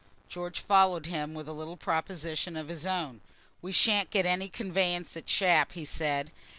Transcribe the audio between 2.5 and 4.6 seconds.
of his own. "We shan't get any